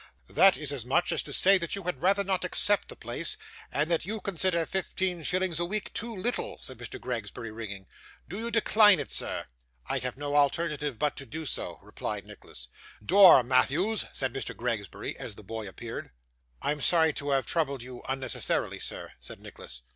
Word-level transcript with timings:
'That 0.29 0.57
is 0.57 0.71
as 0.71 0.83
much 0.83 1.11
as 1.11 1.21
to 1.21 1.31
say 1.31 1.59
that 1.59 1.75
you 1.75 1.83
had 1.83 2.01
rather 2.01 2.23
not 2.23 2.43
accept 2.43 2.87
the 2.87 2.95
place, 2.95 3.37
and 3.71 3.91
that 3.91 4.03
you 4.03 4.19
consider 4.19 4.65
fifteen 4.65 5.21
shillings 5.21 5.59
a 5.59 5.65
week 5.65 5.93
too 5.93 6.15
little,' 6.15 6.57
said 6.59 6.79
Mr 6.79 6.99
Gregsbury, 6.99 7.51
ringing. 7.51 7.85
'Do 8.27 8.39
you 8.39 8.49
decline 8.49 8.99
it, 8.99 9.11
sir?' 9.11 9.45
'I 9.89 9.99
have 9.99 10.17
no 10.17 10.35
alternative 10.35 10.97
but 10.97 11.15
to 11.17 11.27
do 11.27 11.45
so,' 11.45 11.77
replied 11.83 12.25
Nicholas. 12.25 12.67
'Door, 13.05 13.43
Matthews!' 13.43 14.05
said 14.11 14.33
Mr. 14.33 14.57
Gregsbury, 14.57 15.15
as 15.17 15.35
the 15.35 15.43
boy 15.43 15.67
appeared. 15.67 16.09
'I 16.63 16.71
am 16.71 16.81
sorry 16.81 17.13
I 17.13 17.35
have 17.35 17.45
troubled 17.45 17.83
you 17.83 18.01
unnecessarily, 18.09 18.79
sir,' 18.79 19.11
said 19.19 19.39
Nicholas. 19.39 19.83